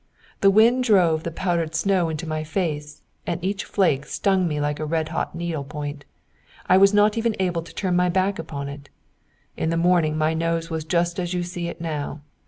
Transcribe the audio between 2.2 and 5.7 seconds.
my face, and each flake stung me like a red hot needle